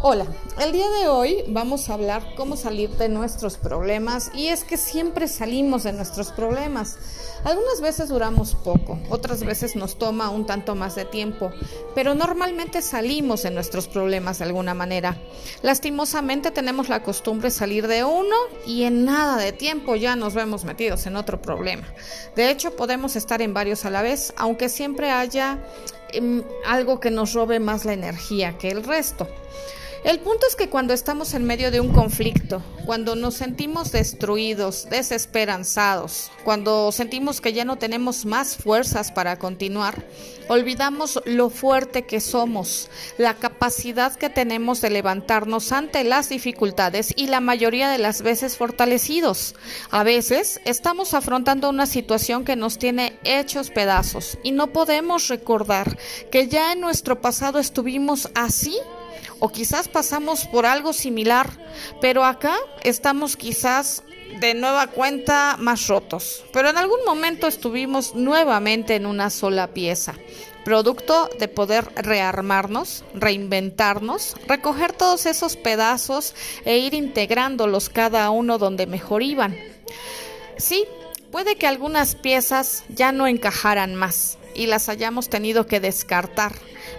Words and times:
Hola, 0.00 0.26
el 0.60 0.70
día 0.70 0.88
de 0.90 1.08
hoy 1.08 1.42
vamos 1.48 1.90
a 1.90 1.94
hablar 1.94 2.22
cómo 2.36 2.56
salir 2.56 2.88
de 2.90 3.08
nuestros 3.08 3.56
problemas 3.56 4.30
y 4.32 4.46
es 4.46 4.62
que 4.62 4.76
siempre 4.76 5.26
salimos 5.26 5.82
de 5.82 5.92
nuestros 5.92 6.30
problemas. 6.30 6.96
Algunas 7.42 7.80
veces 7.80 8.08
duramos 8.08 8.54
poco, 8.54 9.00
otras 9.10 9.42
veces 9.42 9.74
nos 9.74 9.98
toma 9.98 10.30
un 10.30 10.46
tanto 10.46 10.76
más 10.76 10.94
de 10.94 11.04
tiempo, 11.04 11.50
pero 11.96 12.14
normalmente 12.14 12.80
salimos 12.80 13.42
de 13.42 13.50
nuestros 13.50 13.88
problemas 13.88 14.38
de 14.38 14.44
alguna 14.44 14.72
manera. 14.72 15.16
Lastimosamente 15.62 16.52
tenemos 16.52 16.88
la 16.88 17.02
costumbre 17.02 17.48
de 17.48 17.56
salir 17.56 17.88
de 17.88 18.04
uno 18.04 18.36
y 18.64 18.84
en 18.84 19.04
nada 19.04 19.36
de 19.36 19.50
tiempo 19.50 19.96
ya 19.96 20.14
nos 20.14 20.32
vemos 20.32 20.62
metidos 20.62 21.06
en 21.06 21.16
otro 21.16 21.42
problema. 21.42 21.88
De 22.36 22.50
hecho, 22.50 22.76
podemos 22.76 23.16
estar 23.16 23.42
en 23.42 23.52
varios 23.52 23.84
a 23.84 23.90
la 23.90 24.02
vez, 24.02 24.32
aunque 24.36 24.68
siempre 24.68 25.10
haya 25.10 25.58
em, 26.12 26.44
algo 26.64 27.00
que 27.00 27.10
nos 27.10 27.32
robe 27.32 27.58
más 27.58 27.84
la 27.84 27.94
energía 27.94 28.56
que 28.58 28.70
el 28.70 28.84
resto. 28.84 29.26
El 30.04 30.20
punto 30.20 30.46
es 30.46 30.54
que 30.54 30.68
cuando 30.68 30.94
estamos 30.94 31.34
en 31.34 31.44
medio 31.44 31.72
de 31.72 31.80
un 31.80 31.92
conflicto, 31.92 32.62
cuando 32.86 33.16
nos 33.16 33.34
sentimos 33.34 33.90
destruidos, 33.90 34.88
desesperanzados, 34.88 36.30
cuando 36.44 36.92
sentimos 36.92 37.40
que 37.40 37.52
ya 37.52 37.64
no 37.64 37.78
tenemos 37.78 38.24
más 38.24 38.56
fuerzas 38.56 39.10
para 39.10 39.40
continuar, 39.40 40.06
olvidamos 40.48 41.20
lo 41.26 41.50
fuerte 41.50 42.06
que 42.06 42.20
somos, 42.20 42.88
la 43.18 43.34
capacidad 43.34 44.14
que 44.14 44.30
tenemos 44.30 44.80
de 44.80 44.90
levantarnos 44.90 45.72
ante 45.72 46.04
las 46.04 46.28
dificultades 46.28 47.12
y 47.16 47.26
la 47.26 47.40
mayoría 47.40 47.90
de 47.90 47.98
las 47.98 48.22
veces 48.22 48.56
fortalecidos. 48.56 49.56
A 49.90 50.04
veces 50.04 50.60
estamos 50.64 51.12
afrontando 51.12 51.68
una 51.68 51.86
situación 51.86 52.44
que 52.44 52.56
nos 52.56 52.78
tiene 52.78 53.18
hechos 53.24 53.70
pedazos 53.70 54.38
y 54.44 54.52
no 54.52 54.68
podemos 54.68 55.26
recordar 55.26 55.98
que 56.30 56.46
ya 56.46 56.72
en 56.72 56.80
nuestro 56.80 57.20
pasado 57.20 57.58
estuvimos 57.58 58.30
así 58.34 58.78
o 59.40 59.48
quizás 59.50 59.88
pasamos 59.88 60.46
por 60.46 60.66
algo 60.66 60.92
similar, 60.92 61.50
pero 62.00 62.24
acá 62.24 62.56
estamos 62.82 63.36
quizás 63.36 64.02
de 64.40 64.54
nueva 64.54 64.88
cuenta 64.88 65.56
más 65.58 65.86
rotos, 65.88 66.44
pero 66.52 66.68
en 66.68 66.76
algún 66.76 67.00
momento 67.06 67.46
estuvimos 67.46 68.14
nuevamente 68.14 68.94
en 68.94 69.06
una 69.06 69.30
sola 69.30 69.68
pieza, 69.68 70.14
producto 70.64 71.28
de 71.38 71.48
poder 71.48 71.88
rearmarnos, 71.96 73.04
reinventarnos, 73.14 74.36
recoger 74.46 74.92
todos 74.92 75.26
esos 75.26 75.56
pedazos 75.56 76.34
e 76.64 76.78
ir 76.78 76.94
integrándolos 76.94 77.88
cada 77.88 78.30
uno 78.30 78.58
donde 78.58 78.86
mejor 78.86 79.22
iban. 79.22 79.56
Sí, 80.56 80.84
puede 81.32 81.56
que 81.56 81.66
algunas 81.66 82.14
piezas 82.14 82.84
ya 82.88 83.12
no 83.12 83.26
encajaran 83.26 83.94
más, 83.94 84.38
y 84.58 84.66
las 84.66 84.88
hayamos 84.88 85.28
tenido 85.28 85.66
que 85.66 85.80
descartar, 85.80 86.52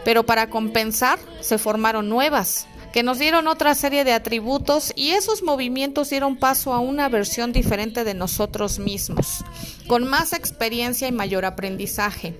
pero 0.05 0.25
para 0.25 0.49
compensar 0.49 1.19
se 1.41 1.57
formaron 1.57 2.09
nuevas 2.09 2.67
que 2.91 3.03
nos 3.03 3.19
dieron 3.19 3.47
otra 3.47 3.75
serie 3.75 4.03
de 4.03 4.13
atributos 4.13 4.93
y 4.95 5.11
esos 5.11 5.43
movimientos 5.43 6.09
dieron 6.09 6.37
paso 6.37 6.73
a 6.73 6.79
una 6.79 7.07
versión 7.07 7.53
diferente 7.53 8.03
de 8.03 8.13
nosotros 8.15 8.79
mismos, 8.79 9.43
con 9.87 10.07
más 10.07 10.33
experiencia 10.33 11.07
y 11.07 11.11
mayor 11.11 11.45
aprendizaje. 11.45 12.35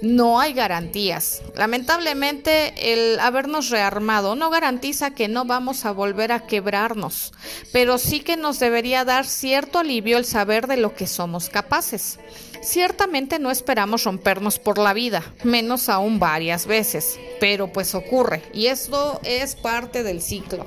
No 0.00 0.40
hay 0.40 0.52
garantías. 0.52 1.42
Lamentablemente, 1.54 2.92
el 2.92 3.18
habernos 3.20 3.70
rearmado 3.70 4.34
no 4.34 4.50
garantiza 4.50 5.14
que 5.14 5.28
no 5.28 5.44
vamos 5.44 5.84
a 5.84 5.92
volver 5.92 6.32
a 6.32 6.46
quebrarnos, 6.46 7.32
pero 7.72 7.98
sí 7.98 8.20
que 8.20 8.36
nos 8.36 8.58
debería 8.58 9.04
dar 9.04 9.26
cierto 9.26 9.78
alivio 9.78 10.18
el 10.18 10.24
saber 10.24 10.66
de 10.66 10.76
lo 10.76 10.94
que 10.94 11.06
somos 11.06 11.48
capaces. 11.48 12.18
Ciertamente 12.62 13.38
no 13.38 13.50
esperamos 13.50 14.04
rompernos 14.04 14.58
por 14.58 14.78
la 14.78 14.92
vida, 14.92 15.22
menos 15.44 15.88
aún 15.88 16.18
varias 16.18 16.66
veces, 16.66 17.18
pero 17.40 17.72
pues 17.72 17.94
ocurre 17.94 18.42
y 18.52 18.66
esto 18.66 19.18
es 19.24 19.56
parte 19.56 20.02
del 20.02 20.20
ciclo 20.20 20.66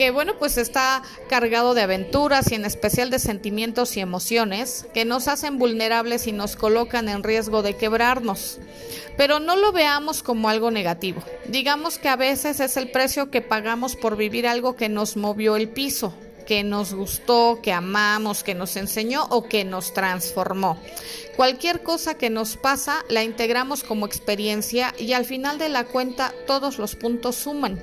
que 0.00 0.10
bueno, 0.10 0.38
pues 0.38 0.56
está 0.56 1.02
cargado 1.28 1.74
de 1.74 1.82
aventuras 1.82 2.50
y 2.50 2.54
en 2.54 2.64
especial 2.64 3.10
de 3.10 3.18
sentimientos 3.18 3.98
y 3.98 4.00
emociones 4.00 4.86
que 4.94 5.04
nos 5.04 5.28
hacen 5.28 5.58
vulnerables 5.58 6.26
y 6.26 6.32
nos 6.32 6.56
colocan 6.56 7.10
en 7.10 7.22
riesgo 7.22 7.62
de 7.62 7.76
quebrarnos. 7.76 8.39
Pero 9.16 9.40
no 9.40 9.56
lo 9.56 9.72
veamos 9.72 10.22
como 10.22 10.48
algo 10.48 10.70
negativo. 10.70 11.22
Digamos 11.46 11.98
que 11.98 12.08
a 12.08 12.16
veces 12.16 12.60
es 12.60 12.76
el 12.76 12.90
precio 12.90 13.30
que 13.30 13.42
pagamos 13.42 13.96
por 13.96 14.16
vivir 14.16 14.46
algo 14.46 14.76
que 14.76 14.88
nos 14.88 15.16
movió 15.16 15.56
el 15.56 15.68
piso, 15.68 16.14
que 16.46 16.62
nos 16.64 16.94
gustó, 16.94 17.60
que 17.62 17.72
amamos, 17.72 18.42
que 18.42 18.54
nos 18.54 18.76
enseñó 18.76 19.24
o 19.30 19.44
que 19.44 19.64
nos 19.64 19.92
transformó. 19.92 20.78
Cualquier 21.36 21.82
cosa 21.82 22.14
que 22.14 22.28
nos 22.28 22.56
pasa 22.56 23.04
la 23.08 23.22
integramos 23.22 23.82
como 23.82 24.06
experiencia 24.06 24.94
y 24.98 25.12
al 25.12 25.24
final 25.24 25.58
de 25.58 25.68
la 25.68 25.84
cuenta 25.84 26.34
todos 26.46 26.78
los 26.78 26.96
puntos 26.96 27.36
suman. 27.36 27.82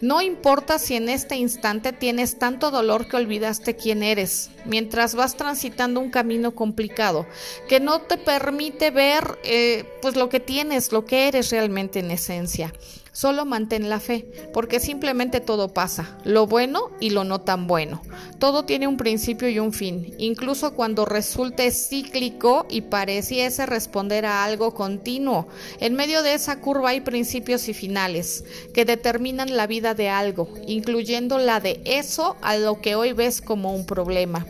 No 0.00 0.22
importa 0.22 0.78
si 0.78 0.94
en 0.94 1.08
este 1.08 1.36
instante 1.36 1.92
tienes 1.92 2.38
tanto 2.38 2.70
dolor 2.70 3.08
que 3.08 3.16
olvidaste 3.16 3.76
quién 3.76 4.02
eres, 4.02 4.50
mientras 4.64 5.14
vas 5.14 5.36
transitando 5.36 6.00
un 6.00 6.10
camino 6.10 6.54
complicado 6.54 7.26
que 7.68 7.80
no 7.80 8.02
te 8.02 8.16
permite 8.18 8.90
ver 8.90 9.38
eh, 9.44 9.84
pues 10.02 10.16
lo 10.16 10.28
que 10.28 10.40
tienes, 10.40 10.92
lo 10.92 11.04
que 11.04 11.28
eres 11.28 11.50
realmente 11.50 12.00
en 12.00 12.10
esencia. 12.10 12.72
Solo 13.16 13.46
mantén 13.46 13.88
la 13.88 13.98
fe, 13.98 14.26
porque 14.52 14.78
simplemente 14.78 15.40
todo 15.40 15.72
pasa, 15.72 16.18
lo 16.24 16.46
bueno 16.46 16.90
y 17.00 17.08
lo 17.08 17.24
no 17.24 17.40
tan 17.40 17.66
bueno. 17.66 18.02
Todo 18.38 18.66
tiene 18.66 18.86
un 18.86 18.98
principio 18.98 19.48
y 19.48 19.58
un 19.58 19.72
fin, 19.72 20.14
incluso 20.18 20.74
cuando 20.74 21.06
resulte 21.06 21.70
cíclico 21.70 22.66
y 22.68 22.82
pareciese 22.82 23.64
responder 23.64 24.26
a 24.26 24.44
algo 24.44 24.74
continuo. 24.74 25.48
En 25.80 25.94
medio 25.94 26.22
de 26.22 26.34
esa 26.34 26.60
curva 26.60 26.90
hay 26.90 27.00
principios 27.00 27.70
y 27.70 27.72
finales 27.72 28.44
que 28.74 28.84
determinan 28.84 29.55
la 29.56 29.66
vida 29.66 29.94
de 29.94 30.08
algo, 30.08 30.48
incluyendo 30.66 31.38
la 31.38 31.60
de 31.60 31.80
eso 31.84 32.36
a 32.42 32.56
lo 32.56 32.80
que 32.80 32.94
hoy 32.94 33.12
ves 33.12 33.40
como 33.40 33.74
un 33.74 33.86
problema. 33.86 34.46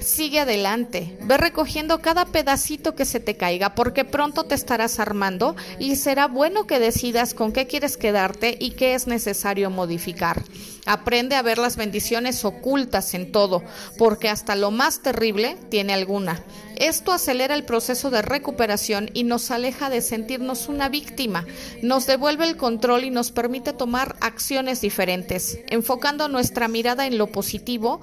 Sigue 0.00 0.40
adelante, 0.40 1.18
ve 1.22 1.36
recogiendo 1.36 2.00
cada 2.00 2.24
pedacito 2.24 2.94
que 2.94 3.04
se 3.04 3.20
te 3.20 3.36
caiga 3.36 3.74
porque 3.74 4.04
pronto 4.04 4.44
te 4.44 4.54
estarás 4.54 5.00
armando 5.00 5.56
y 5.78 5.96
será 5.96 6.28
bueno 6.28 6.66
que 6.66 6.78
decidas 6.78 7.34
con 7.34 7.52
qué 7.52 7.66
quieres 7.66 7.96
quedarte 7.96 8.56
y 8.58 8.70
qué 8.70 8.94
es 8.94 9.06
necesario 9.06 9.70
modificar. 9.70 10.42
Aprende 10.88 11.36
a 11.36 11.42
ver 11.42 11.58
las 11.58 11.76
bendiciones 11.76 12.46
ocultas 12.46 13.12
en 13.12 13.30
todo, 13.30 13.62
porque 13.98 14.30
hasta 14.30 14.56
lo 14.56 14.70
más 14.70 15.02
terrible 15.02 15.58
tiene 15.68 15.92
alguna. 15.92 16.42
Esto 16.76 17.12
acelera 17.12 17.54
el 17.54 17.64
proceso 17.64 18.08
de 18.08 18.22
recuperación 18.22 19.10
y 19.12 19.24
nos 19.24 19.50
aleja 19.50 19.90
de 19.90 20.00
sentirnos 20.00 20.66
una 20.66 20.88
víctima, 20.88 21.44
nos 21.82 22.06
devuelve 22.06 22.46
el 22.46 22.56
control 22.56 23.04
y 23.04 23.10
nos 23.10 23.32
permite 23.32 23.74
tomar 23.74 24.16
acciones 24.22 24.80
diferentes, 24.80 25.58
enfocando 25.68 26.28
nuestra 26.28 26.68
mirada 26.68 27.06
en 27.06 27.18
lo 27.18 27.26
positivo 27.26 28.00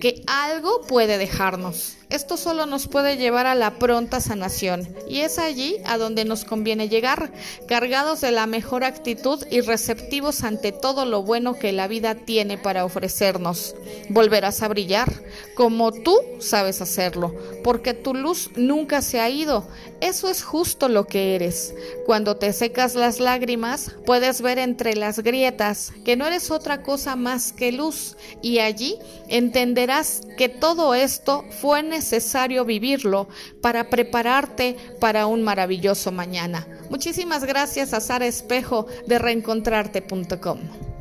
que 0.00 0.22
algo 0.26 0.80
puede 0.86 1.18
dejarnos. 1.18 1.98
Esto 2.12 2.36
solo 2.36 2.66
nos 2.66 2.88
puede 2.88 3.16
llevar 3.16 3.46
a 3.46 3.54
la 3.54 3.78
pronta 3.78 4.20
sanación 4.20 4.86
y 5.08 5.20
es 5.20 5.38
allí 5.38 5.78
a 5.86 5.96
donde 5.96 6.26
nos 6.26 6.44
conviene 6.44 6.90
llegar, 6.90 7.32
cargados 7.66 8.20
de 8.20 8.32
la 8.32 8.46
mejor 8.46 8.84
actitud 8.84 9.42
y 9.50 9.62
receptivos 9.62 10.44
ante 10.44 10.72
todo 10.72 11.06
lo 11.06 11.22
bueno 11.22 11.58
que 11.58 11.72
la 11.72 11.88
vida 11.88 12.14
tiene 12.14 12.58
para 12.58 12.84
ofrecernos. 12.84 13.74
Volverás 14.10 14.60
a 14.60 14.68
brillar 14.68 15.10
como 15.54 15.90
tú 15.90 16.18
sabes 16.38 16.82
hacerlo, 16.82 17.34
porque 17.64 17.94
tu 17.94 18.12
luz 18.12 18.50
nunca 18.56 19.00
se 19.00 19.18
ha 19.18 19.30
ido. 19.30 19.66
Eso 20.02 20.28
es 20.28 20.42
justo 20.42 20.90
lo 20.90 21.06
que 21.06 21.34
eres. 21.34 21.74
Cuando 22.04 22.36
te 22.36 22.52
secas 22.52 22.94
las 22.94 23.20
lágrimas, 23.20 23.92
puedes 24.04 24.42
ver 24.42 24.58
entre 24.58 24.96
las 24.96 25.20
grietas 25.20 25.92
que 26.04 26.16
no 26.16 26.26
eres 26.26 26.50
otra 26.50 26.82
cosa 26.82 27.16
más 27.16 27.54
que 27.54 27.72
luz 27.72 28.16
y 28.42 28.58
allí 28.58 28.98
entenderás 29.28 30.20
que 30.36 30.50
todo 30.50 30.94
esto 30.94 31.44
fue 31.62 31.82
necesario 31.82 32.01
necesario 32.02 32.64
vivirlo 32.64 33.28
para 33.60 33.88
prepararte 33.88 34.76
para 35.00 35.26
un 35.26 35.42
maravilloso 35.42 36.10
mañana. 36.10 36.66
Muchísimas 36.90 37.44
gracias 37.44 37.94
a 37.94 38.00
Sara 38.00 38.26
Espejo 38.26 38.86
de 39.06 39.18
reencontrarte.com. 39.18 40.91